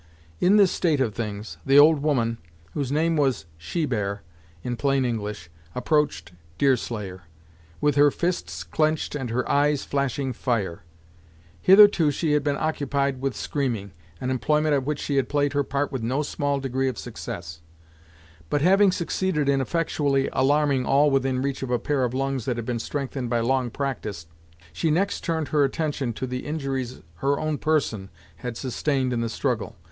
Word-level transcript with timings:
In 0.39 0.57
this 0.57 0.71
state 0.71 0.99
of 0.99 1.13
things, 1.13 1.57
the 1.63 1.77
old 1.77 2.01
woman, 2.01 2.39
whose 2.73 2.91
name 2.91 3.15
was 3.17 3.45
Shebear, 3.59 4.23
in 4.63 4.75
plain 4.75 5.05
English, 5.05 5.51
approached 5.75 6.31
Deerslayer, 6.57 7.25
with 7.79 7.93
her 7.97 8.09
fists 8.09 8.63
clenched 8.63 9.13
and 9.13 9.29
her 9.29 9.47
eyes 9.47 9.83
flashing 9.85 10.33
fire. 10.33 10.81
Hitherto, 11.61 12.09
she 12.09 12.31
had 12.31 12.43
been 12.43 12.57
occupied 12.57 13.21
with 13.21 13.35
screaming, 13.35 13.91
an 14.19 14.31
employment 14.31 14.73
at 14.73 14.85
which 14.85 14.97
she 14.97 15.17
had 15.17 15.29
played 15.29 15.53
her 15.53 15.63
part 15.63 15.91
with 15.91 16.01
no 16.01 16.23
small 16.23 16.59
degree 16.59 16.87
of 16.87 16.97
success, 16.97 17.61
but 18.49 18.63
having 18.63 18.91
succeeded 18.91 19.47
in 19.47 19.61
effectually 19.61 20.27
alarming 20.33 20.83
all 20.83 21.11
within 21.11 21.43
reach 21.43 21.61
of 21.61 21.69
a 21.69 21.77
pair 21.77 22.03
of 22.03 22.15
lungs 22.15 22.45
that 22.45 22.57
had 22.57 22.65
been 22.65 22.79
strengthened 22.79 23.29
by 23.29 23.39
long 23.39 23.69
practice, 23.69 24.25
she 24.73 24.89
next 24.89 25.23
turned 25.23 25.49
her 25.49 25.63
attention 25.63 26.11
to 26.11 26.25
the 26.25 26.43
injuries 26.47 27.01
her 27.17 27.39
own 27.39 27.59
person 27.59 28.09
had 28.37 28.57
sustained 28.57 29.13
in 29.13 29.21
the 29.21 29.29
struggle. 29.29 29.75